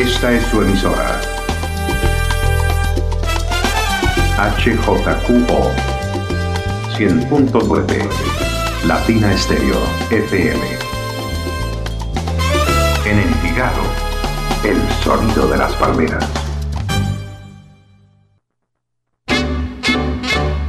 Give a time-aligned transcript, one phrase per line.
[0.00, 1.20] Esta es su emisora.
[4.56, 5.70] HJQO
[6.96, 8.08] 100.9
[8.86, 9.76] Latina Estéreo
[10.10, 10.60] FM.
[13.04, 13.82] En Envigado,
[14.64, 16.26] el sonido de las palmeras.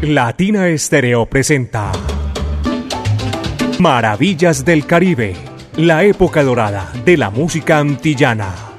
[0.02, 1.94] Latina Estéreo presenta
[3.80, 5.38] Maravillas del Caribe,
[5.78, 8.71] la época dorada de la música antillana,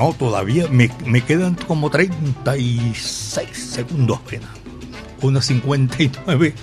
[0.00, 4.48] No, todavía me, quedan como 36 segundos apenas.
[5.20, 6.54] 1.59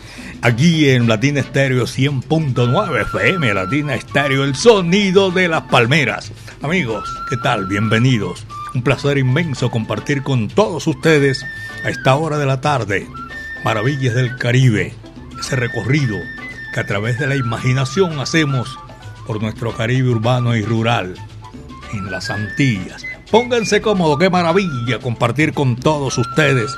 [0.42, 6.32] aquí en Latina Estéreo 100.9 FM, Latina Estéreo, el sonido de las palmeras.
[6.64, 7.68] Amigos, ¿qué tal?
[7.68, 8.48] Bienvenidos.
[8.74, 11.46] Un placer inmenso compartir con todos ustedes
[11.86, 13.08] a esta hora de la tarde
[13.64, 14.96] Maravillas del Caribe,
[15.40, 16.18] ese recorrido
[16.74, 18.80] que a través de la imaginación hacemos
[19.28, 21.14] por nuestro Caribe urbano y rural
[21.94, 23.06] en las Antillas.
[23.32, 26.72] Pónganse cómodos, qué maravilla compartir con todos ustedes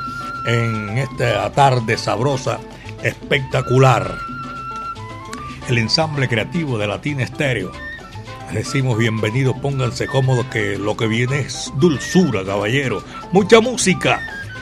[0.47, 2.59] en esta tarde sabrosa,
[3.03, 4.17] espectacular.
[5.67, 7.71] El ensamble creativo de Latina Estéreo.
[8.51, 13.03] Les decimos bienvenidos, pónganse cómodos que lo que viene es dulzura, caballero.
[13.31, 14.19] Mucha música.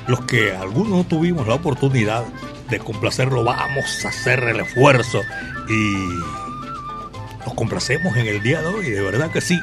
[0.08, 2.26] Los que algunos tuvimos la oportunidad
[2.70, 5.22] de complacerlo, vamos a hacer el esfuerzo
[5.70, 9.58] y nos complacemos en el día de hoy, de verdad que sí.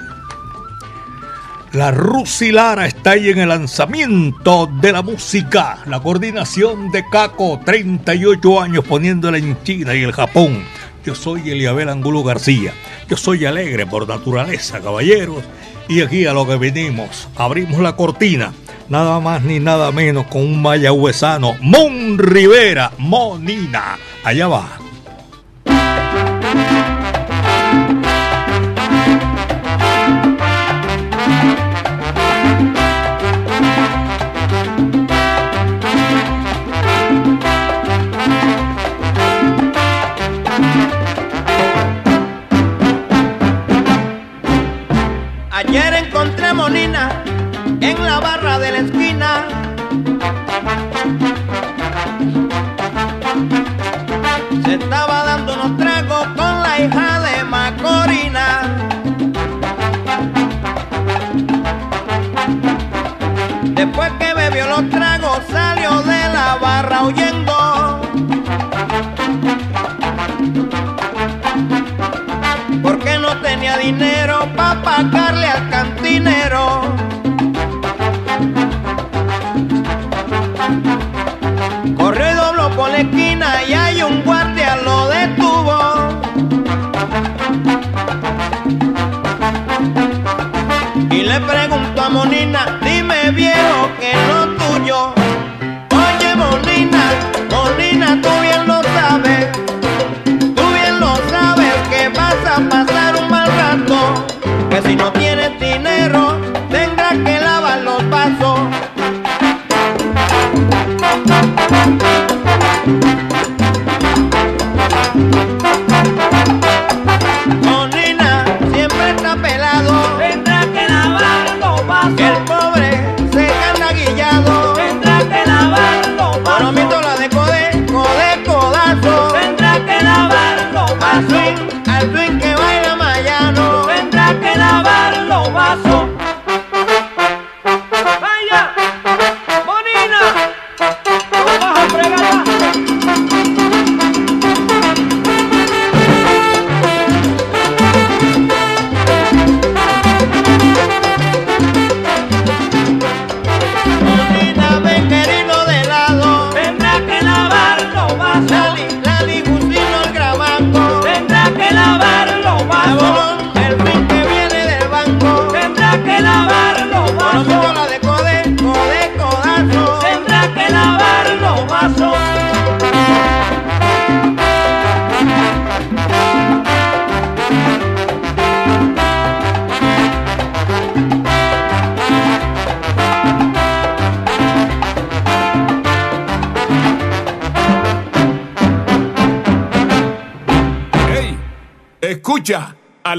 [1.74, 5.78] La Rusilara está ahí en el lanzamiento de la música.
[5.86, 10.62] La coordinación de Caco, 38 años poniéndola en China y el Japón.
[11.04, 12.72] Yo soy Eliabel Angulo García.
[13.08, 15.42] Yo soy alegre por naturaleza, caballeros.
[15.88, 18.52] Y aquí a lo que venimos, abrimos la cortina.
[18.88, 23.98] Nada más ni nada menos con un mayagüezano, Mon Rivera, Monina.
[24.22, 24.83] Allá va.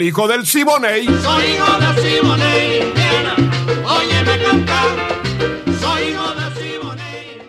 [0.07, 1.05] Hijo del Siboney.
[1.05, 3.35] Soy hijo del Siboney, Indiana.
[3.85, 4.97] Óyeme cantar.
[5.79, 7.41] Soy hijo del Siboney,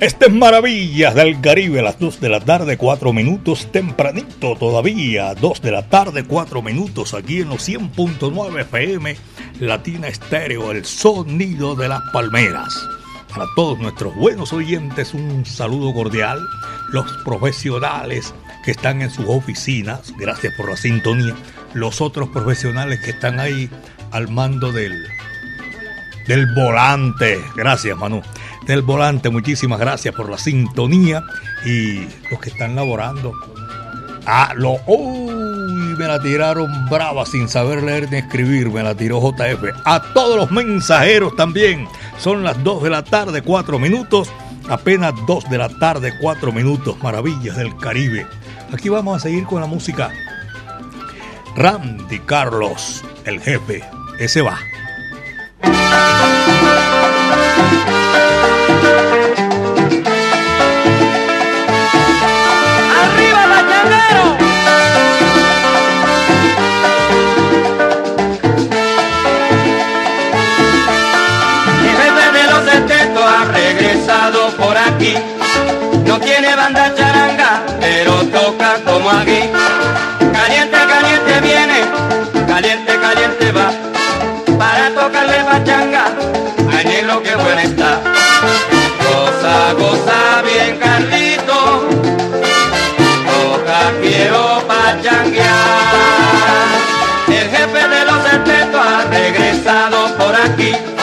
[0.00, 5.34] Este es Maravillas del Caribe, a las 2 de la tarde, 4 minutos, tempranito todavía,
[5.34, 9.16] 2 de la tarde, 4 minutos, aquí en los 100.9 FM,
[9.60, 12.74] Latina Estéreo, el sonido de las palmeras.
[13.28, 16.40] Para todos nuestros buenos oyentes, un saludo cordial.
[16.96, 18.32] Los profesionales
[18.64, 21.34] que están en sus oficinas, gracias por la sintonía.
[21.74, 23.68] Los otros profesionales que están ahí
[24.12, 25.06] al mando del,
[26.26, 27.38] del volante.
[27.54, 28.22] Gracias, Manu.
[28.66, 31.22] Del volante, muchísimas gracias por la sintonía.
[31.66, 33.34] Y los que están laborando.
[34.24, 34.78] Ah, lo.
[34.86, 35.96] ¡Uy!
[35.98, 38.70] Me la tiraron brava sin saber leer ni escribir.
[38.70, 39.64] Me la tiró JF.
[39.84, 41.86] A todos los mensajeros también.
[42.16, 44.30] Son las 2 de la tarde, 4 minutos.
[44.68, 46.96] Apenas 2 de la tarde, 4 minutos.
[47.02, 48.26] Maravillas del Caribe.
[48.72, 50.10] Aquí vamos a seguir con la música.
[51.54, 53.84] Randy Carlos, el jefe.
[54.18, 54.58] Ese va.
[100.46, 100.95] Aquí.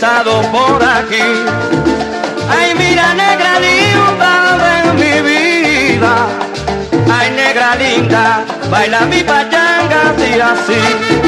[0.00, 1.22] Por aquí.
[2.48, 6.28] Ay, mira, negra linda de mi vida.
[7.12, 11.27] Ay, negra linda, baila mi pachanga así, así.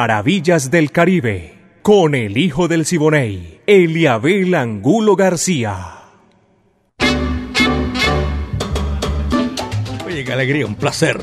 [0.00, 5.98] Maravillas del Caribe, con el hijo del Siboney, Eliabel Angulo García.
[10.06, 11.20] Oye, qué alegría, un placer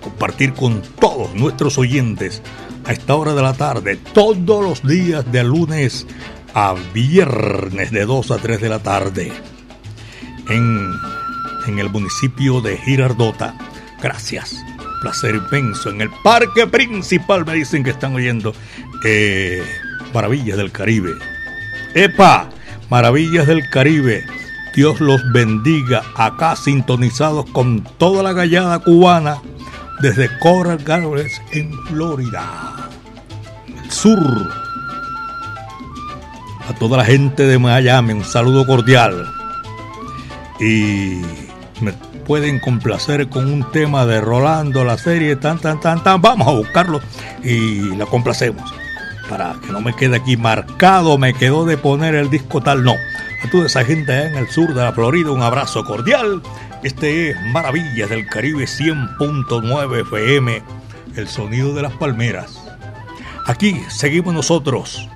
[0.00, 2.40] compartir con todos nuestros oyentes
[2.84, 6.06] a esta hora de la tarde, todos los días de lunes
[6.54, 9.32] a viernes de 2 a 3 de la tarde
[10.48, 10.92] en,
[11.66, 13.58] en el municipio de Girardota.
[14.00, 14.64] Gracias,
[15.00, 15.90] placer inmenso.
[15.90, 18.52] En el parque principal me dicen que están oyendo
[19.04, 19.62] eh,
[20.12, 21.12] Maravillas del Caribe.
[21.94, 22.48] ¡Epa!
[22.88, 24.24] Maravillas del Caribe.
[24.74, 29.38] Dios los bendiga acá sintonizados con toda la gallada cubana
[30.00, 32.88] desde Coral Gables en Florida.
[33.66, 34.52] El sur.
[36.68, 39.26] A toda la gente de Miami un saludo cordial.
[40.60, 41.22] Y
[41.80, 41.92] me
[42.30, 46.22] pueden complacer con un tema de Rolando, la serie, tan, tan, tan, tan.
[46.22, 47.00] Vamos a buscarlo
[47.42, 48.72] y la complacemos.
[49.28, 52.94] Para que no me quede aquí marcado, me quedó de poner el disco tal, no.
[53.42, 56.40] A toda esa gente allá en el sur de la Florida, un abrazo cordial.
[56.84, 60.62] Este es Maravillas del Caribe 100.9 FM,
[61.16, 62.62] el sonido de las palmeras.
[63.48, 65.08] Aquí seguimos nosotros,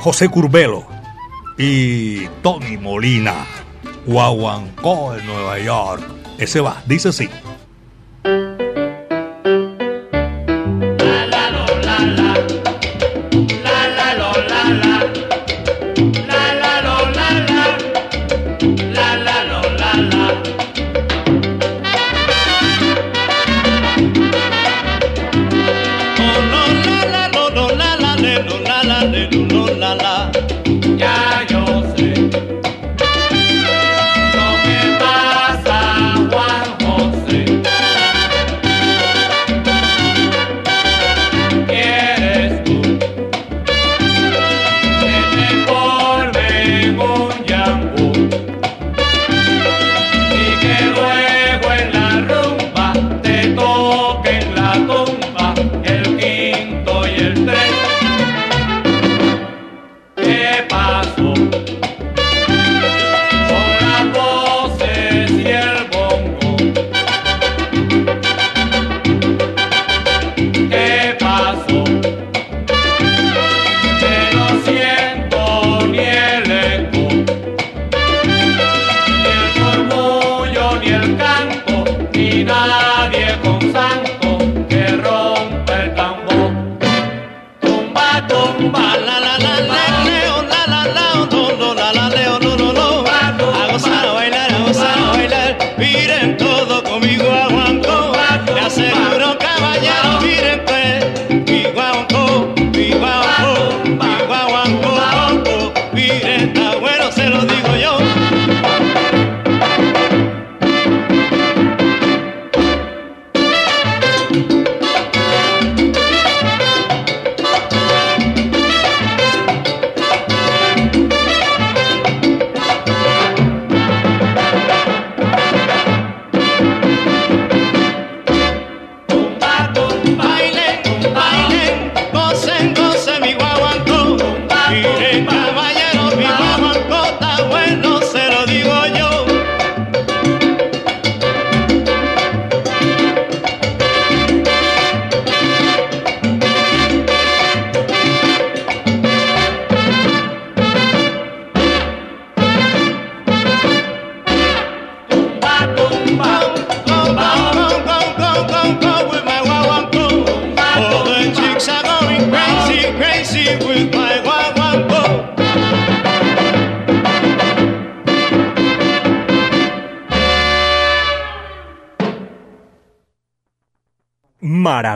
[0.00, 0.86] José Curbelo
[1.56, 3.46] y Tony Molina,
[4.06, 6.02] Guaguancó en Nueva York.
[6.38, 7.28] Ese va, dice así.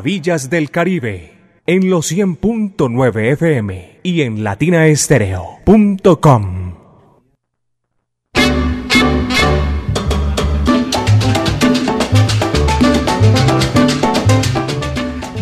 [0.06, 1.32] Maravillas del Caribe
[1.66, 6.74] en los 100.9 FM y en latinaestereo.com.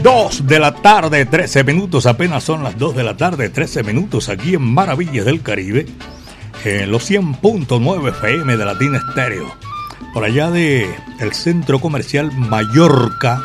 [0.03, 4.31] Dos de la tarde, 13 minutos, apenas son las 2 de la tarde, 13 minutos
[4.31, 5.85] aquí en Maravillas del Caribe,
[6.65, 9.55] en los 100.9 FM de Latina Estéreo.
[10.15, 10.89] Por allá de
[11.21, 13.43] el centro comercial Mallorca,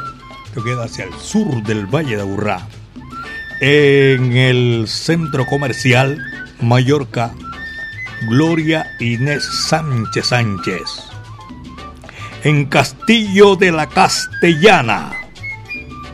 [0.54, 2.68] que queda hacia el sur del Valle de Aburrá.
[3.62, 6.18] En el centro comercial
[6.62, 7.32] Mallorca,
[8.28, 11.04] Gloria Inés Sánchez Sánchez.
[12.44, 15.12] En Castillo de la Castellana.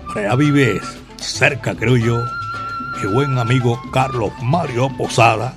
[0.08, 0.82] Por allá vive
[1.18, 2.24] cerca, creo yo,
[3.02, 5.54] mi buen amigo Carlos Mario Posada,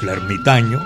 [0.00, 0.80] el ermitaño.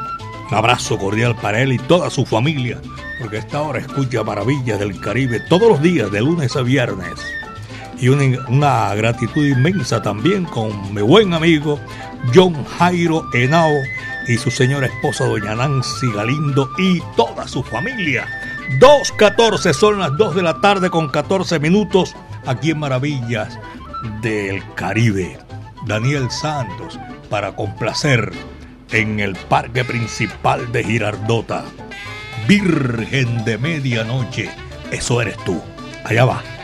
[0.51, 2.81] Un abrazo cordial para él y toda su familia,
[3.19, 7.15] porque esta hora escucha Maravillas del Caribe todos los días, de lunes a viernes.
[7.99, 11.81] y una, una gratitud inmensa también con mi buen amigo
[12.35, 13.73] John Jairo Henao
[14.29, 18.27] y su señora esposa doña Nancy Galindo y toda su familia.
[18.81, 23.59] 2.14 son las 2 de la tarde con 14 minutos aquí en Maravillas
[24.23, 25.39] del Caribe.
[25.87, 26.99] Daniel Santos
[27.31, 28.33] para complacer
[28.91, 31.65] en el parque principal de Girardota.
[32.47, 34.49] Virgen de medianoche,
[34.93, 35.61] eso eres tú.
[36.05, 36.56] Allá va.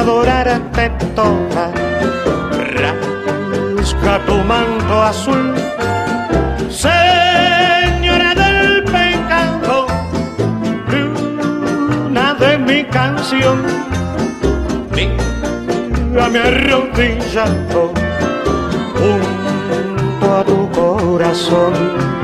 [0.00, 1.70] Para adorarte toda,
[2.74, 5.54] rasca tu manto azul,
[6.70, 9.86] Señora del pecado,
[10.88, 13.62] luna de mi canción,
[14.94, 17.92] mírame arrodillado
[18.94, 22.19] junto a tu corazón.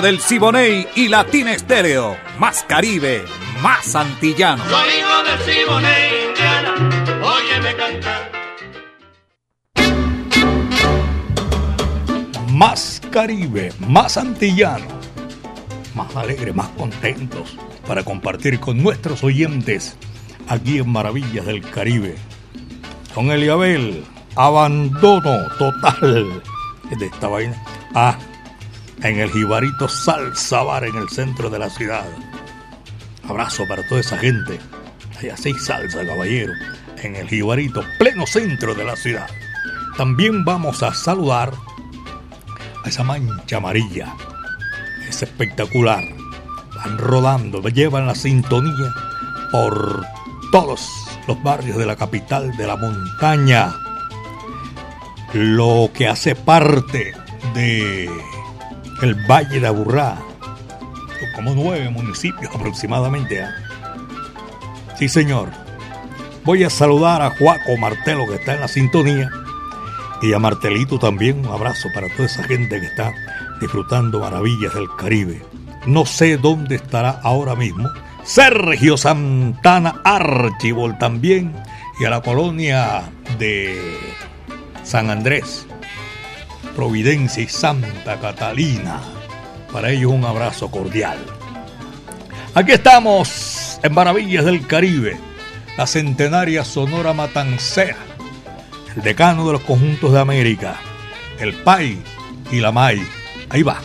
[0.00, 2.16] Del Siboney y Latina Estéreo.
[2.38, 3.24] Más Caribe,
[3.60, 4.64] más antillano.
[4.64, 6.74] Soy hijo del Siboney, Indiana,
[7.22, 8.32] óyeme cantar.
[12.48, 14.86] Más Caribe, más antillano,
[15.94, 19.96] más alegre, más contentos para compartir con nuestros oyentes
[20.48, 22.16] aquí en Maravillas del Caribe.
[23.14, 24.04] Con Eliabel,
[24.36, 26.42] abandono total
[26.98, 27.62] de esta vaina.
[27.94, 28.16] Ah,
[29.02, 32.06] en el Jibarito Salsa Bar en el centro de la ciudad.
[33.28, 34.60] Abrazo para toda esa gente.
[35.20, 36.52] Hay así salsa, caballero,
[37.02, 39.28] en el Jibarito, pleno centro de la ciudad.
[39.96, 41.52] También vamos a saludar
[42.84, 44.14] a esa mancha amarilla.
[45.08, 46.04] Es espectacular.
[46.76, 48.92] Van rodando, llevan la sintonía
[49.50, 50.04] por
[50.50, 50.88] todos
[51.28, 53.74] los barrios de la capital de la montaña.
[55.32, 57.14] Lo que hace parte
[57.54, 58.10] de
[59.02, 60.18] el Valle de Aburrá.
[61.34, 63.42] Como nueve municipios aproximadamente.
[63.42, 63.54] ¿ah?
[64.98, 65.50] Sí, señor.
[66.44, 69.30] Voy a saludar a Juaco Martelo que está en la sintonía
[70.22, 73.12] y a Martelito también un abrazo para toda esa gente que está
[73.60, 75.42] disfrutando maravillas del Caribe.
[75.86, 77.90] No sé dónde estará ahora mismo.
[78.24, 81.52] Sergio Santana Archibald también
[81.98, 83.02] y a la colonia
[83.38, 83.98] de
[84.84, 85.66] San Andrés,
[86.76, 89.00] Providencia y Santa Catalina.
[89.72, 91.18] Para ellos un abrazo cordial.
[92.54, 95.18] Aquí estamos en Maravillas del Caribe,
[95.76, 97.96] la centenaria Sonora Matancera
[98.96, 100.76] el decano de los conjuntos de América,
[101.38, 101.98] el PAI
[102.50, 103.02] y la MAI.
[103.48, 103.80] Ahí va.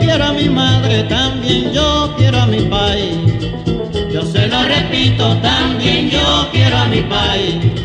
[0.00, 3.16] quiero a mi madre, también yo quiero a mi país.
[4.12, 7.75] Yo se lo repito, también yo quiero a mi país.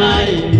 [0.00, 0.59] Que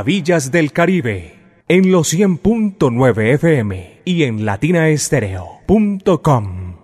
[0.00, 1.36] Maravillas del Caribe
[1.68, 6.76] en los 100.9 FM y en latinaestereo.com.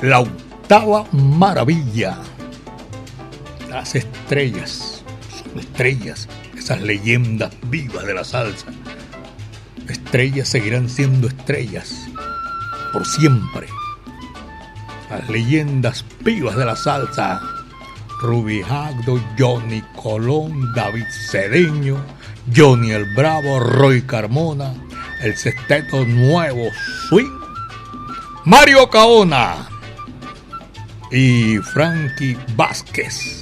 [0.00, 2.20] La octava maravilla.
[3.68, 5.04] Las estrellas.
[5.28, 6.28] Son estrellas.
[6.56, 8.68] Esas leyendas vivas de la salsa.
[9.88, 12.06] Estrellas seguirán siendo estrellas.
[12.92, 13.66] Por siempre.
[15.10, 17.53] Las leyendas vivas de la salsa.
[18.20, 21.96] Ruby Hagdo, Johnny Colón, David Cedeño,
[22.54, 24.72] Johnny el Bravo, Roy Carmona,
[25.22, 26.68] el sexteto nuevo
[27.08, 27.30] Swing,
[28.44, 29.68] Mario Caona
[31.10, 33.40] y Frankie Vázquez.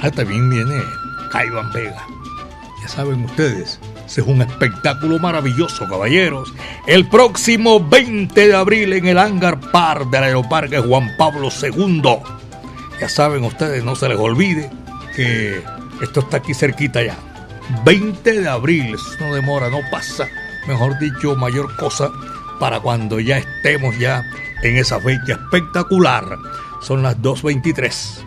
[0.00, 0.82] Ah, también viene
[1.30, 2.06] Caiban Vega.
[2.82, 6.52] Ya saben ustedes, ese es un espectáculo maravilloso, caballeros.
[6.86, 12.02] El próximo 20 de abril en el Hangar Par del Aeroparque Juan Pablo II.
[13.04, 14.70] Ya saben ustedes, no se les olvide
[15.14, 15.62] que
[16.00, 17.18] esto está aquí cerquita ya.
[17.84, 20.26] 20 de abril, eso no demora, no pasa,
[20.66, 22.10] mejor dicho, mayor cosa
[22.58, 24.24] para cuando ya estemos ya
[24.62, 26.24] en esa fecha espectacular.
[26.80, 28.24] Son las 2.23.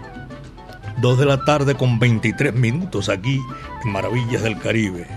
[1.02, 3.42] 2 de la tarde con 23 minutos aquí
[3.84, 5.08] en Maravillas del Caribe.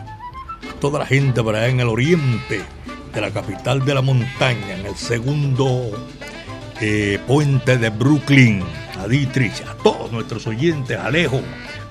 [0.81, 2.63] Toda la gente para en el oriente
[3.13, 5.91] de la capital de la montaña, en el segundo
[6.81, 8.65] eh, puente de Brooklyn,
[9.01, 11.41] a Dietrich, a todos nuestros oyentes, Alejo,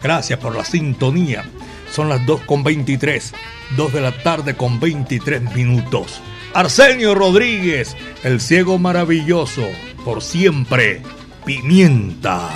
[0.01, 1.43] gracias por la sintonía.
[1.91, 3.33] Son las 2 con 23,
[3.75, 6.21] 2 de la tarde con 23 minutos.
[6.53, 9.63] Arsenio Rodríguez, el ciego maravilloso,
[10.05, 11.01] por siempre,
[11.45, 12.49] pimienta.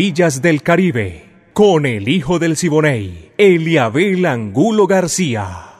[0.00, 5.74] Maravillas del Caribe, con el hijo del Siboney, Eliabel Angulo García.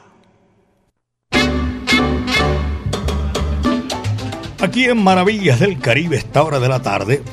[4.61, 7.23] Aquí en Maravillas del Caribe, esta hora de la tarde,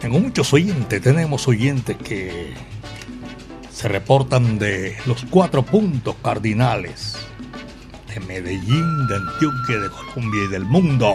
[0.00, 2.54] tengo muchos oyentes, tenemos oyentes que
[3.70, 7.18] se reportan de los cuatro puntos cardinales
[8.12, 11.14] de Medellín, de Antioquia, de Colombia y del mundo.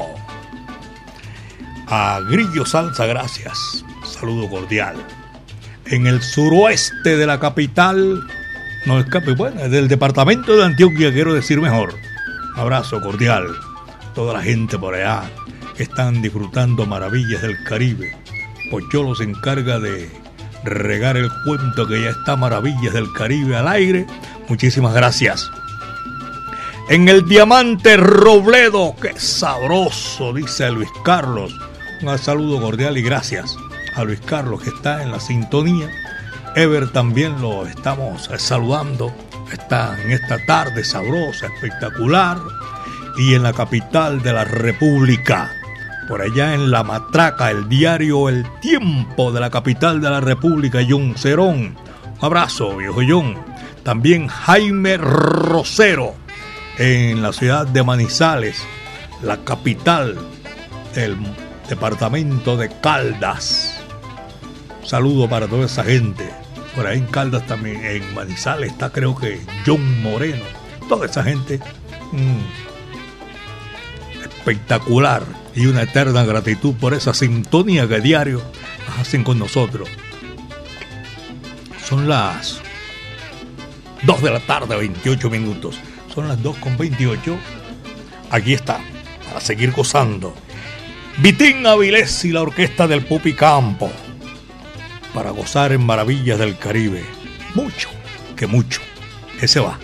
[1.87, 3.83] A Grillo Salsa, gracias.
[4.05, 4.95] Saludo cordial.
[5.89, 8.27] En el suroeste de la capital,
[8.85, 11.95] no escape, bueno, del departamento de Antioquia, quiero decir mejor.
[12.57, 13.45] Abrazo cordial.
[14.13, 15.23] Toda la gente por allá
[15.77, 18.17] están disfrutando maravillas del Caribe.
[18.69, 20.11] Pocholo se encarga de
[20.65, 24.05] regar el cuento que ya está Maravillas del Caribe al aire.
[24.49, 25.49] Muchísimas gracias.
[26.89, 31.57] En el Diamante Robledo, qué sabroso, dice Luis Carlos.
[32.01, 33.57] Un saludo cordial y gracias
[33.97, 35.89] a Luis Carlos que está en la sintonía.
[36.55, 39.13] Ever también lo estamos saludando.
[39.51, 42.37] Está en esta tarde sabrosa, espectacular.
[43.17, 45.51] Y en la capital de la República,
[46.07, 50.79] por allá en La Matraca, el diario El Tiempo de la capital de la República,
[50.87, 51.75] John Cerón.
[52.19, 53.35] Un abrazo, viejo John.
[53.83, 56.13] También Jaime Rosero,
[56.77, 58.63] en la ciudad de Manizales,
[59.23, 60.15] la capital
[60.93, 61.17] del
[61.67, 63.76] departamento de Caldas.
[64.87, 66.29] Saludo para toda esa gente.
[66.73, 70.45] Por ahí en Caldas también, en Manizales está creo que John Moreno.
[70.87, 71.59] Toda esa gente.
[72.13, 72.39] Mm,
[74.23, 75.23] espectacular
[75.53, 78.41] y una eterna gratitud por esa sintonía que diario
[78.97, 79.89] hacen con nosotros.
[81.85, 82.61] Son las
[84.03, 85.77] 2 de la tarde, 28 minutos.
[86.15, 87.37] Son las 2 con 28.
[88.29, 88.79] Aquí está,
[89.27, 90.33] para seguir gozando.
[91.17, 93.91] Vitín Avilés y la orquesta del Pupi Campo.
[95.17, 97.03] Para gozar en maravillas del Caribe.
[97.55, 97.89] Mucho,
[98.35, 98.81] que mucho.
[99.41, 99.79] Ese va.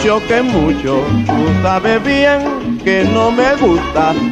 [0.00, 2.02] mucho que mucho, tú sabes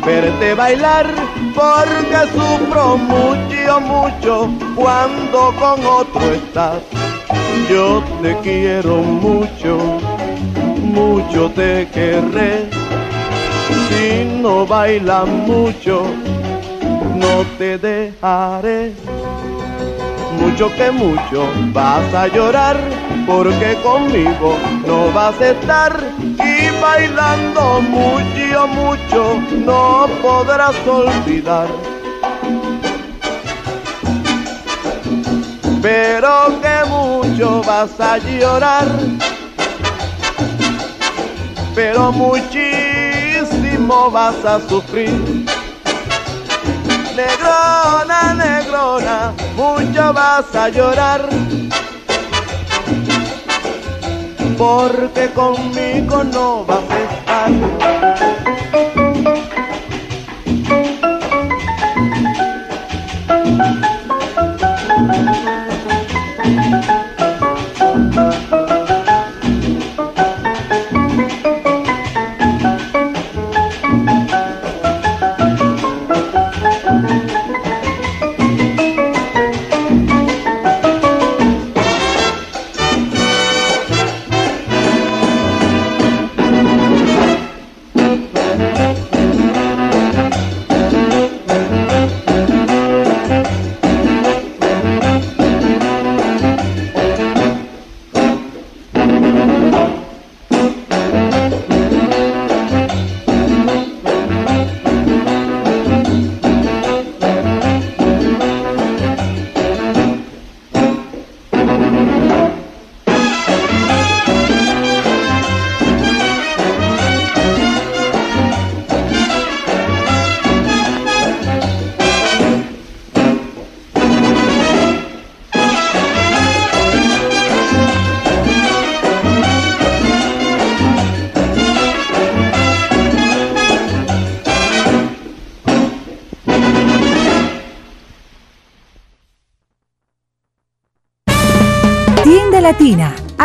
[0.05, 1.07] verte bailar
[1.55, 6.83] porque sufro mucho, mucho cuando con otro estás.
[7.69, 9.79] Yo te quiero mucho,
[10.83, 12.69] mucho te querré.
[13.88, 16.05] Si no bailas mucho,
[17.14, 18.93] no te dejaré.
[20.41, 22.77] Mucho que mucho vas a llorar
[23.27, 25.93] porque conmigo no vas a estar
[26.38, 31.69] y bailando mucho, mucho no podrás olvidar.
[35.83, 38.88] Pero que mucho vas a llorar,
[41.75, 45.47] pero muchísimo vas a sufrir.
[47.14, 51.29] Negrona, negrona, mucho vas a llorar
[54.59, 58.18] porque conmigo no vas a estar.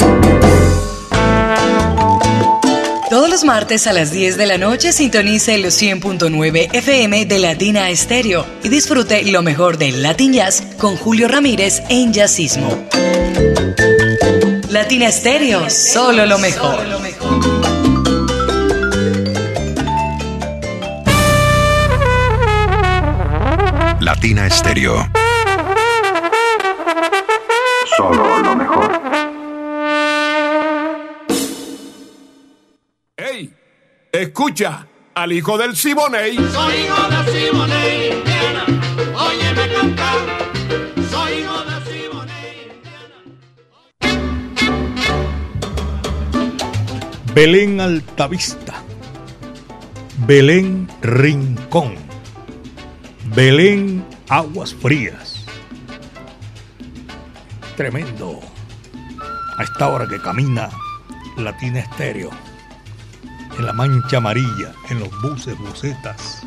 [3.10, 7.90] Todos los martes a las 10 de la noche sintonice los 100.9 FM de Latina
[7.90, 12.86] Estéreo y disfrute lo mejor del Latin Jazz con Julio Ramírez en Jazzismo.
[14.68, 16.86] Latina Estéreo, solo lo mejor.
[24.00, 25.19] Latina Estéreo.
[34.20, 36.36] Escucha al hijo del Siboney.
[36.36, 38.66] Soy hijo de Siboney, Indiana.
[39.16, 40.18] Óyeme cantar.
[41.10, 42.82] Soy hijo de Siboney,
[47.32, 48.82] Belén Altavista,
[50.26, 51.94] Belén Rincón,
[53.34, 55.46] Belén Aguas Frías.
[57.74, 58.38] Tremendo.
[59.56, 60.68] A esta hora que camina
[61.38, 62.30] Latina Estéreo,
[63.60, 66.42] en la mancha amarilla, en los buses, busetas,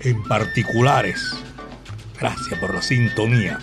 [0.00, 1.18] en particulares.
[2.20, 3.58] Gracias por la sintonía.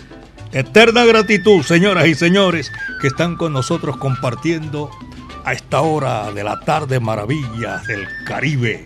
[0.50, 4.90] Eterna gratitud, señoras y señores, que están con nosotros compartiendo
[5.44, 8.84] a esta hora de la tarde maravillas del Caribe.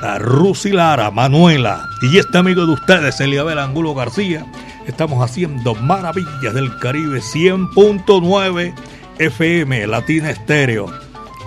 [0.00, 4.44] La Rusi Lara, Manuela y este amigo de ustedes, Eliabel Angulo García,
[4.88, 8.74] estamos haciendo maravillas del Caribe 100.9
[9.18, 10.92] FM Latina Estéreo,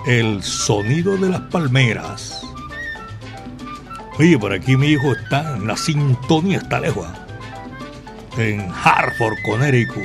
[0.06, 2.40] el sonido de las palmeras.
[4.18, 7.06] Oye, por aquí mi hijo está en la sintonía, está lejos.
[8.38, 10.04] En Hartford, Connecticut.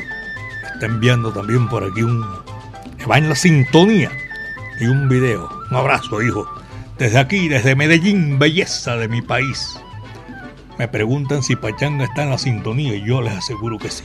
[0.73, 2.25] Está enviando también por aquí un.
[3.09, 4.11] Va en la sintonía
[4.79, 5.49] y un video.
[5.69, 6.49] Un abrazo, hijo.
[6.97, 9.79] Desde aquí, desde Medellín, belleza de mi país.
[10.79, 14.03] Me preguntan si Pachanga está en la sintonía y yo les aseguro que sí.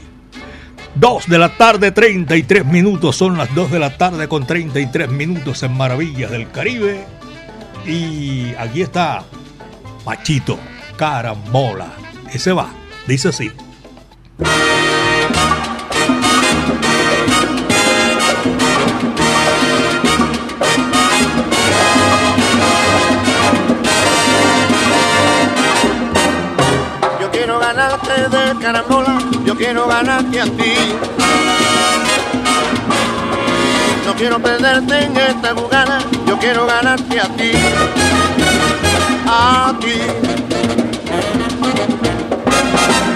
[0.95, 3.15] 2 de la tarde, 33 minutos.
[3.15, 7.05] Son las 2 de la tarde con 33 minutos en Maravillas del Caribe.
[7.85, 9.23] Y aquí está
[10.03, 10.57] Pachito,
[10.97, 11.91] carambola.
[12.33, 12.69] Ese va,
[13.07, 13.51] dice así.
[28.67, 30.73] Carambola, yo quiero ganarte a ti.
[34.05, 37.51] No quiero perderte en esta jugada, yo quiero ganarte a ti.
[39.25, 39.99] A ti.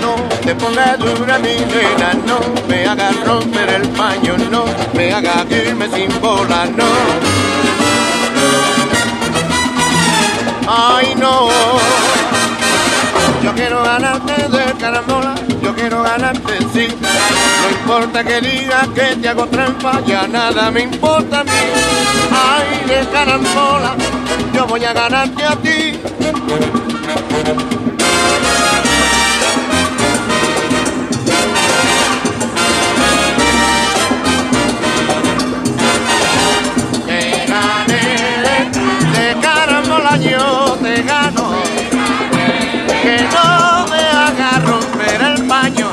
[0.01, 2.39] No te pongas dura mi nena, no
[2.69, 6.85] me hagas romper el paño, no me hagas irme sin bola, no.
[10.65, 11.49] Ay no.
[13.43, 16.87] Yo quiero ganarte de carambola, yo quiero ganarte sí.
[17.01, 21.49] No importa que digas que te hago trampa, ya nada me importa a mí.
[22.31, 23.95] Ay, de carambola,
[24.53, 25.99] yo voy a ganarte a ti.
[45.51, 45.90] Paño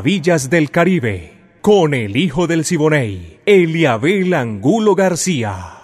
[0.00, 5.74] Maravillas del Caribe, con el hijo del Siboney, Eliabel Angulo García.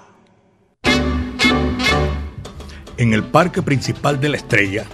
[2.97, 4.87] En el parque principal de la estrella,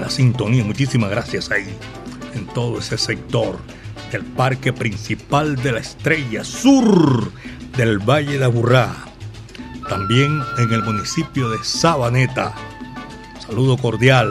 [0.00, 1.66] la sintonía, muchísimas gracias ahí,
[2.36, 3.58] en todo ese sector
[4.12, 7.32] del parque principal de la estrella sur
[7.76, 8.94] del Valle de Aburrá.
[9.88, 12.54] También en el municipio de Sabaneta.
[13.44, 14.30] Saludo cordial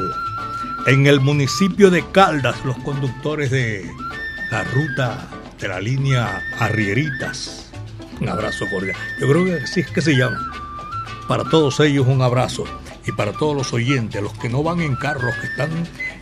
[0.87, 3.91] en el municipio de Caldas, los conductores de
[4.49, 5.27] la ruta
[5.59, 7.69] de la línea Arrieritas.
[8.21, 8.95] Un abrazo cordial.
[9.19, 10.39] Yo creo que así es que se llama.
[11.27, 12.63] Para todos ellos un abrazo.
[13.05, 15.69] Y para todos los oyentes, los que no van en carros, que están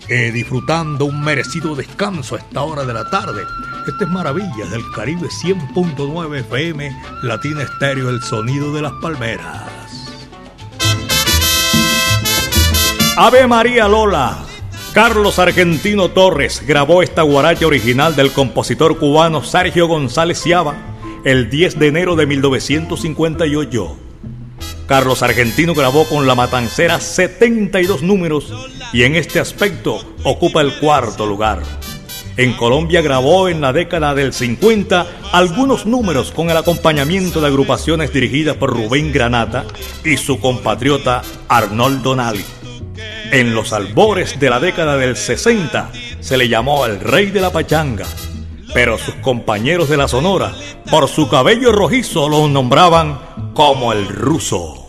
[0.07, 3.43] eh, disfrutando un merecido descanso a esta hora de la tarde.
[3.87, 9.69] Este es Maravillas del Caribe 100.9 FM, Latina Estéreo, el sonido de las palmeras.
[13.15, 14.54] Ave María Lola.
[14.95, 20.73] Carlos Argentino Torres grabó esta guaracha original del compositor cubano Sergio González Ciaba
[21.25, 23.97] el 10 de enero de 1958.
[24.87, 28.53] Carlos Argentino grabó con La Matancera 72 números
[28.93, 31.61] y en este aspecto ocupa el cuarto lugar.
[32.37, 38.13] En Colombia grabó en la década del 50 algunos números con el acompañamiento de agrupaciones
[38.13, 39.65] dirigidas por Rubén Granata
[40.05, 42.45] y su compatriota Arnoldo Nali.
[43.35, 47.51] En los albores de la década del 60 se le llamó el rey de la
[47.51, 48.05] pachanga,
[48.73, 50.53] pero sus compañeros de la Sonora,
[50.89, 53.19] por su cabello rojizo, lo nombraban
[53.53, 54.84] como el ruso.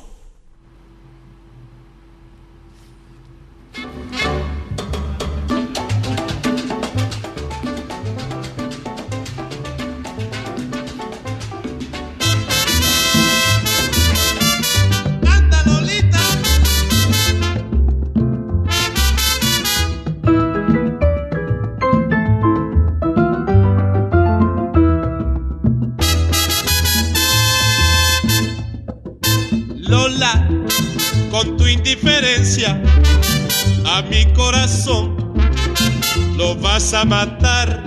[37.06, 37.82] Matar.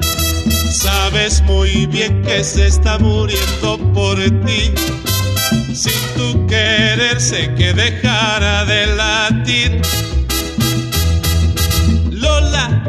[0.71, 4.71] Sabes muy bien que se está muriendo por ti.
[5.73, 9.81] Sin tu querer sé que dejara de latir.
[12.11, 12.83] Lola,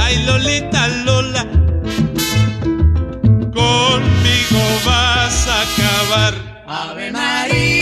[0.00, 1.44] ay Lolita Lola,
[3.54, 6.34] conmigo vas a acabar.
[6.66, 7.81] Ave María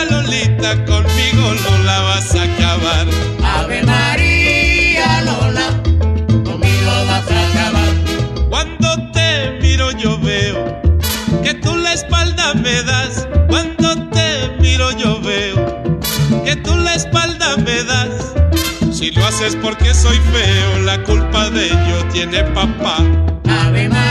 [0.31, 3.05] Lolita, conmigo no la vas a acabar.
[3.43, 5.67] Ave María, Lola,
[6.45, 8.47] conmigo vas a acabar.
[8.49, 10.81] Cuando te miro yo veo
[11.43, 13.27] que tú la espalda me das.
[13.49, 15.99] Cuando te miro yo veo
[16.45, 18.33] que tú la espalda me das.
[18.93, 22.99] Si lo haces porque soy feo, la culpa de ello tiene papá.
[23.49, 24.10] Ave María,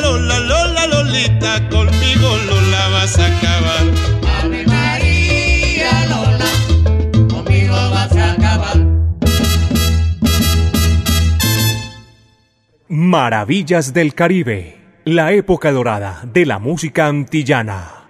[13.11, 18.07] Maravillas del Caribe, la época dorada de la música antillana.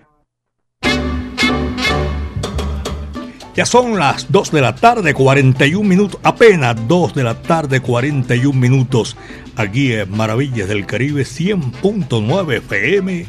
[3.56, 8.54] Ya son las 2 de la tarde, 41 minutos, apenas 2 de la tarde, 41
[8.54, 9.18] minutos,
[9.56, 13.26] aquí en Maravillas del Caribe 100.9 FM,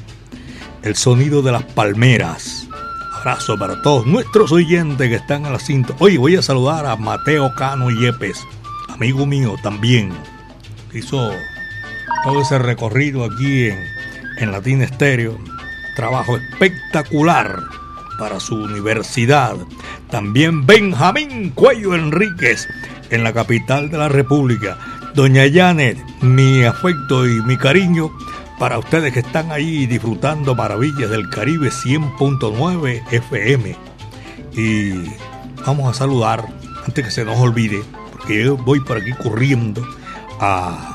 [0.82, 2.68] el sonido de las palmeras.
[3.14, 5.94] Abrazo para todos nuestros oyentes que están a la cinta.
[6.00, 8.46] Oye, voy a saludar a Mateo Cano Yepes,
[8.90, 10.12] amigo mío también.
[10.92, 11.32] Hizo
[12.24, 13.78] todo ese recorrido aquí en,
[14.38, 15.38] en Latina Estéreo.
[15.96, 17.60] Trabajo espectacular
[18.18, 19.56] para su universidad.
[20.10, 22.68] También Benjamín Cuello Enríquez
[23.10, 24.78] en la capital de la República.
[25.14, 28.10] Doña Janet, mi afecto y mi cariño
[28.58, 33.76] para ustedes que están ahí disfrutando Maravillas del Caribe 100.9 FM.
[34.52, 34.92] Y
[35.66, 36.46] vamos a saludar,
[36.86, 39.84] antes que se nos olvide, porque yo voy por aquí corriendo
[40.40, 40.91] a,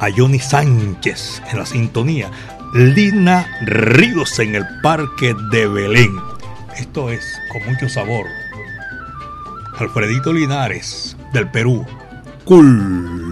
[0.00, 2.30] a Johnny Sánchez en la sintonía.
[2.74, 6.14] Lina Ríos en el Parque de Belén.
[6.76, 8.26] Esto es con mucho sabor.
[9.78, 11.86] Alfredito Linares del Perú.
[12.44, 13.25] Cool.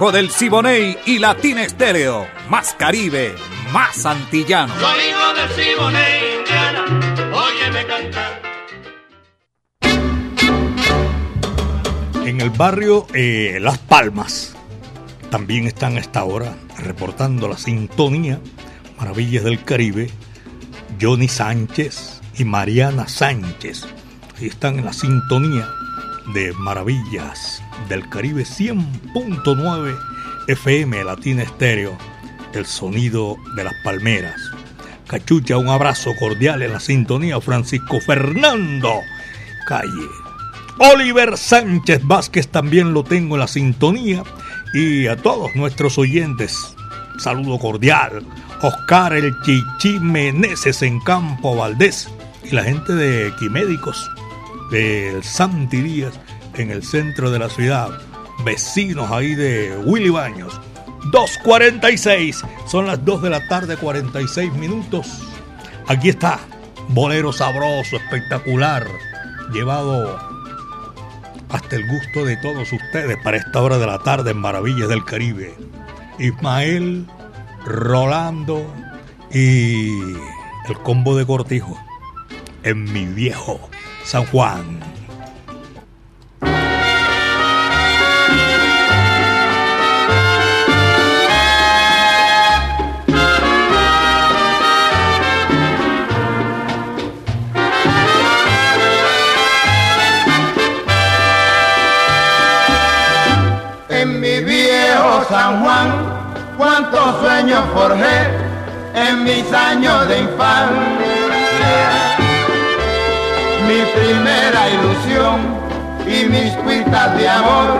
[0.00, 2.26] Hijo del Siboney y Latina Estéreo.
[2.48, 3.34] Más Caribe,
[3.70, 4.72] más antillano.
[4.80, 6.84] Soy hijo del Siboney, Indiana,
[7.34, 8.42] óyeme cantar.
[12.24, 14.56] En el barrio eh, Las Palmas
[15.28, 18.40] también están a esta hora reportando la sintonía
[18.98, 20.08] Maravillas del Caribe,
[20.98, 23.86] Johnny Sánchez y Mariana Sánchez.
[24.38, 25.68] Ahí están en la sintonía
[26.32, 29.98] de Maravillas del Caribe 100.9
[30.48, 31.96] FM Latina Estéreo,
[32.54, 34.40] el sonido de las palmeras.
[35.06, 39.00] Cachucha, un abrazo cordial en la sintonía, Francisco Fernando
[39.66, 40.08] Calle.
[40.78, 44.22] Oliver Sánchez Vázquez también lo tengo en la sintonía.
[44.72, 46.74] Y a todos nuestros oyentes,
[47.18, 48.22] saludo cordial.
[48.62, 52.08] Oscar el Chichi Meneses en Campo Valdés.
[52.44, 54.10] Y la gente de Equimédicos,
[54.70, 56.18] del Santi Díaz,
[56.54, 57.90] en el centro de la ciudad.
[58.44, 60.60] Vecinos ahí de Willy Baños.
[61.12, 62.44] 2.46.
[62.66, 65.06] Son las 2 de la tarde, 46 minutos.
[65.86, 66.40] Aquí está.
[66.88, 68.86] Bolero sabroso, espectacular.
[69.52, 70.18] Llevado
[71.48, 75.04] hasta el gusto de todos ustedes para esta hora de la tarde en Maravillas del
[75.04, 75.54] Caribe.
[76.18, 77.06] Ismael,
[77.64, 78.64] Rolando
[79.32, 79.88] y
[80.68, 81.78] el combo de cortijo
[82.62, 83.60] en mi viejo
[84.04, 84.80] San Juan.
[105.30, 105.88] San Juan,
[106.58, 108.28] cuántos sueños forjé
[108.94, 110.70] en mis años de infancia.
[113.66, 115.40] Mi primera ilusión
[116.06, 117.78] y mis cuitas de amor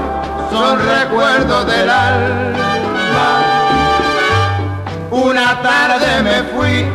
[0.51, 3.43] son recuerdos del alma.
[5.11, 6.87] Una tarde me fui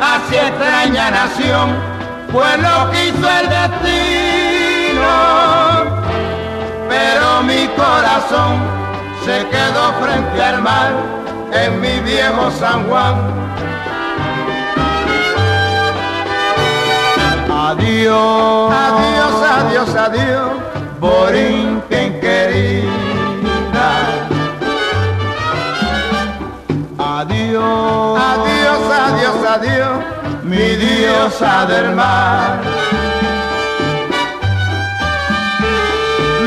[0.00, 1.76] hacia extraña nación,
[2.32, 4.72] pues lo quiso el destino
[6.92, 8.60] pero mi corazón
[9.24, 10.90] se quedó frente al mar
[11.52, 13.14] en mi viejo San Juan.
[17.68, 20.50] Adiós, adiós, adiós, adiós,
[20.98, 23.88] Borinquen querida.
[26.98, 29.98] Adiós, adiós, adiós, adiós,
[30.42, 32.60] mi diosa del mar.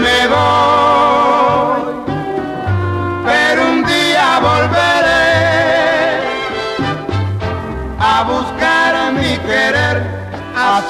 [0.06, 1.15] me voy,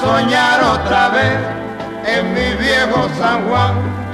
[0.00, 1.38] soñar otra vez
[2.06, 4.05] en mi viejo San Juan.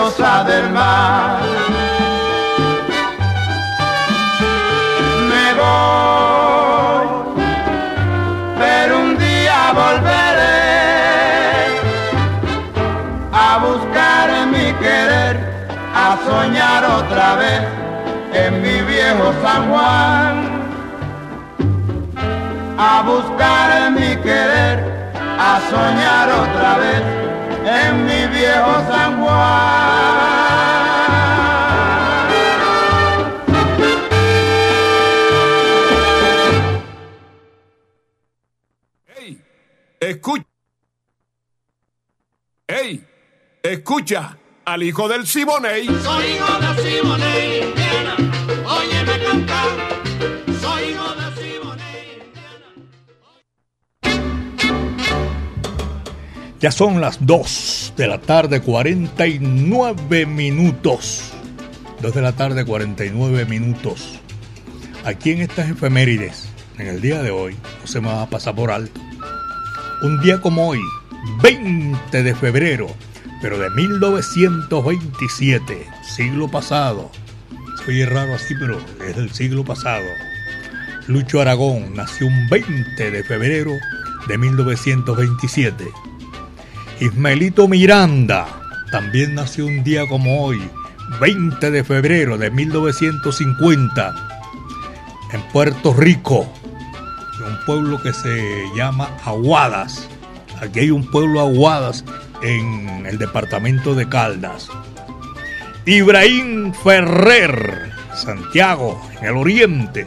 [0.00, 1.40] Diosa del mar.
[5.30, 7.06] Me voy,
[8.58, 10.60] pero un día volveré
[13.32, 15.36] a buscar mi querer
[15.94, 17.62] a soñar otra vez
[18.32, 20.34] en mi viejo San Juan,
[22.78, 24.78] a buscar mi querer,
[25.38, 27.19] a soñar otra vez
[27.70, 30.30] en mi viejo San Juan.
[40.00, 40.46] Escucha.
[42.66, 43.04] ¡Ey!
[43.62, 45.86] Escucha al hijo del Siboney.
[46.02, 48.16] Soy hijo de Siboney, Indiana.
[48.66, 49.69] Óyeme cantar.
[56.60, 61.32] Ya son las 2 de la tarde, 49 minutos.
[62.02, 64.20] 2 de la tarde, 49 minutos.
[65.06, 68.54] Aquí en estas efemérides, en el día de hoy, no se me va a pasar
[68.54, 69.00] por alto.
[70.02, 70.80] Un día como hoy,
[71.42, 72.88] 20 de febrero,
[73.40, 77.10] pero de 1927, siglo pasado.
[77.78, 80.04] Se oye raro así, pero es del siglo pasado.
[81.06, 83.72] Lucho Aragón nació un 20 de febrero
[84.28, 85.86] de 1927.
[87.00, 88.46] Ismaelito Miranda
[88.90, 90.60] también nació un día como hoy,
[91.18, 94.14] 20 de febrero de 1950,
[95.32, 96.52] en Puerto Rico,
[97.38, 100.08] en un pueblo que se llama Aguadas.
[100.60, 102.04] Aquí hay un pueblo Aguadas
[102.42, 104.68] en el departamento de Caldas.
[105.86, 110.04] Ibrahim Ferrer, Santiago, en el oriente,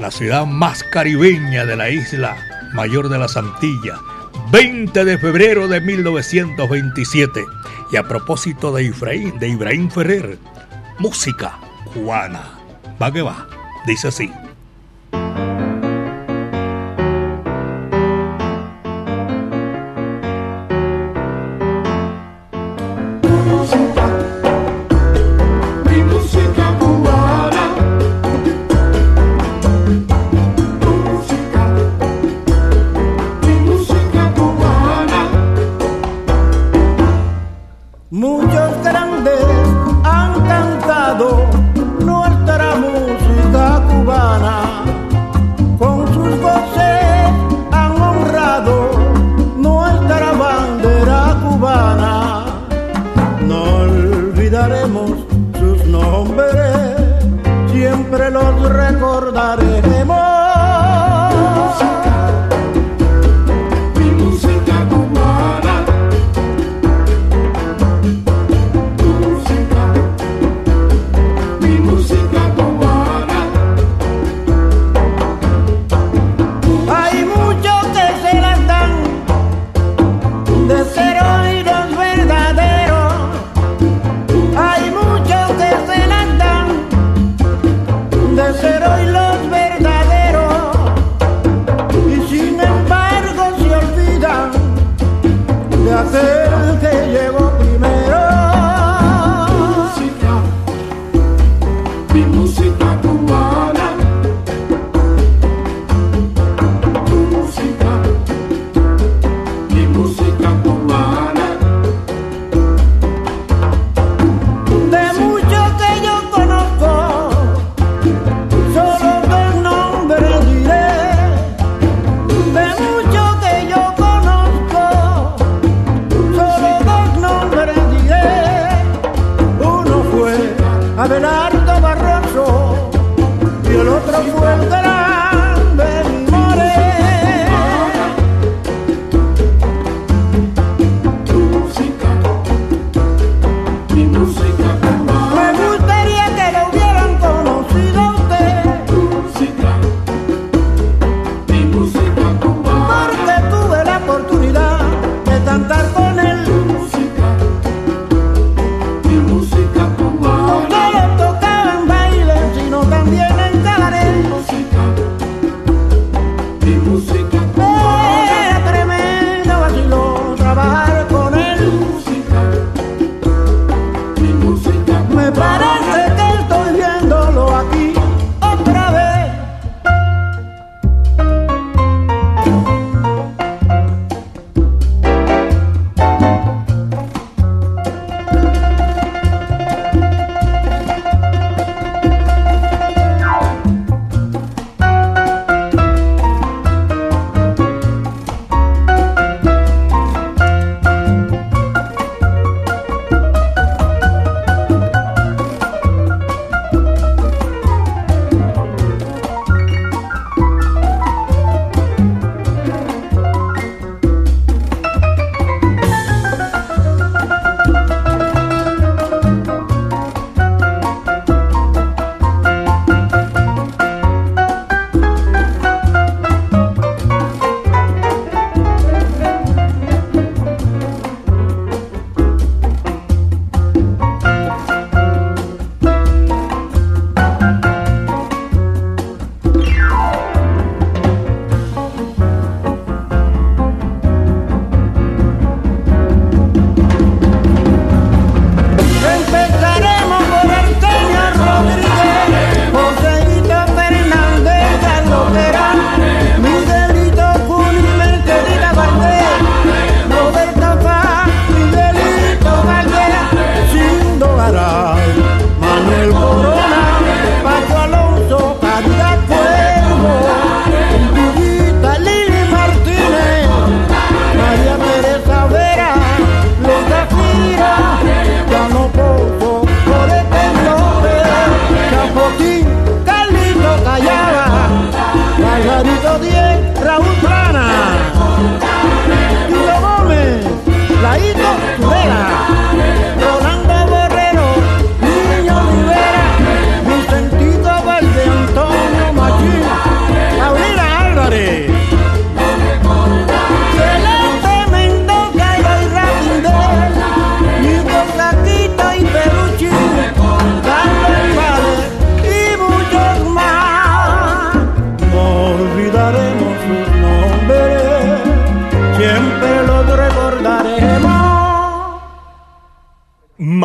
[0.00, 2.36] la ciudad más caribeña de la isla
[2.72, 3.98] mayor de las Antillas,
[4.50, 7.44] 20 de febrero de 1927.
[7.92, 10.38] Y a propósito de Ibrahim, de Ibrahim Ferrer,
[10.98, 11.58] música
[11.92, 12.58] cubana.
[13.00, 13.46] Va que va,
[13.86, 14.30] dice así.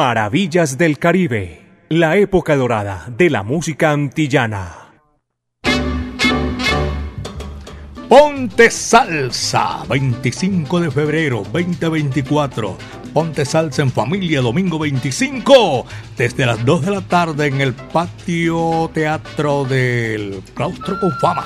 [0.03, 4.89] Maravillas del Caribe, la época dorada de la música antillana.
[8.09, 12.77] Ponte Salsa, 25 de febrero 2024.
[13.13, 15.85] Ponte Salsa en familia, domingo 25,
[16.17, 21.45] desde las 2 de la tarde en el patio teatro del Claustro con Fama,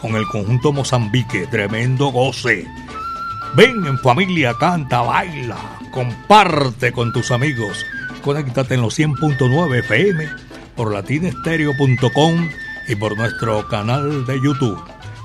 [0.00, 1.46] con el conjunto Mozambique.
[1.48, 2.64] Tremendo goce
[3.56, 5.56] Ven en familia, canta, baila,
[5.90, 7.86] comparte con tus amigos.
[8.22, 10.28] Conéctate en los 100.9 FM,
[10.76, 12.50] por latinestereo.com
[12.86, 14.78] y por nuestro canal de YouTube.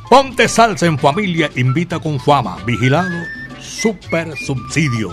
[0.10, 2.56] Ponte salsa en familia, invita con fama.
[2.66, 3.26] Vigilado,
[3.60, 5.12] super subsidio.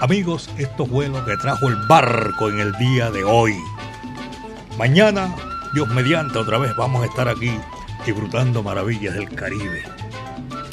[0.00, 3.54] Amigos, esto fue lo que trajo el barco en el día de hoy.
[4.78, 5.34] Mañana,
[5.74, 7.52] Dios mediante, otra vez vamos a estar aquí
[8.06, 9.82] disfrutando maravillas del Caribe.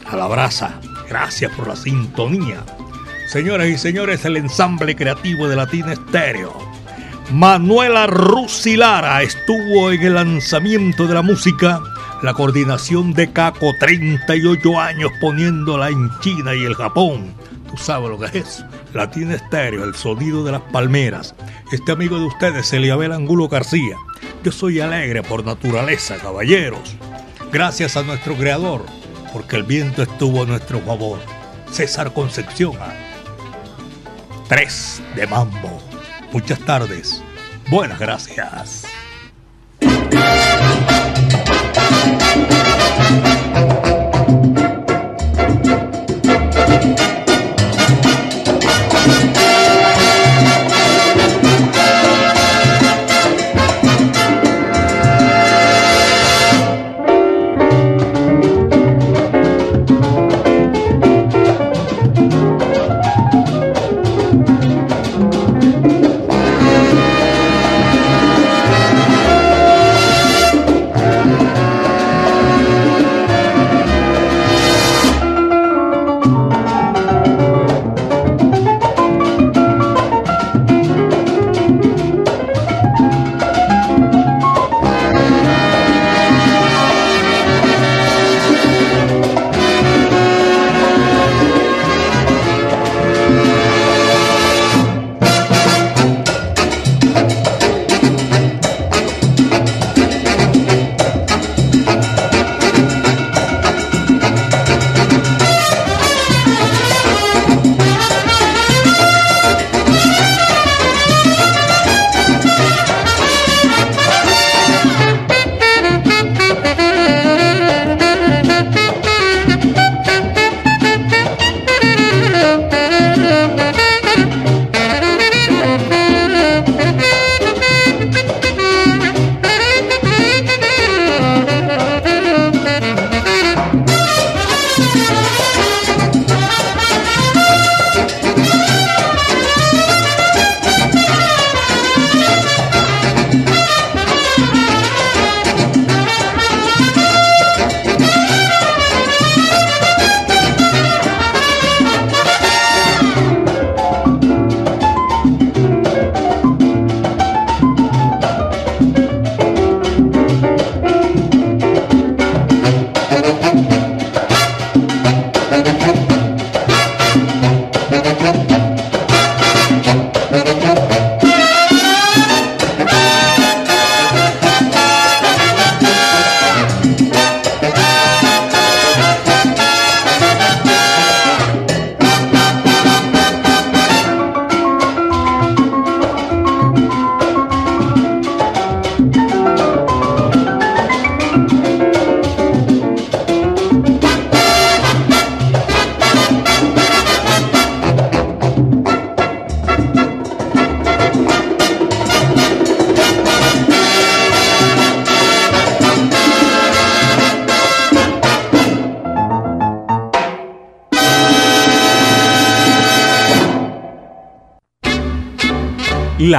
[0.06, 0.80] A la brasa
[1.12, 2.64] gracias por la sintonía.
[3.28, 6.54] Señoras y señores, el ensamble creativo de Latina Estéreo.
[7.34, 11.82] Manuela Rusilara estuvo en el lanzamiento de la música,
[12.24, 17.34] la coordinación de Caco, 38 años poniéndola en China y el Japón.
[17.70, 18.64] Tú sabes lo que es.
[18.94, 21.36] Latina Estéreo, el sonido de las palmeras.
[21.74, 23.98] Este amigo de ustedes, Eliabel Angulo García.
[24.46, 26.96] Yo soy alegre por naturaleza, caballeros.
[27.52, 28.86] Gracias a nuestro creador,
[29.32, 31.20] porque el viento estuvo a nuestro favor.
[31.72, 32.78] César Concepción.
[34.48, 35.82] Tres de mambo.
[36.32, 37.22] Muchas tardes.
[37.70, 38.86] Buenas gracias.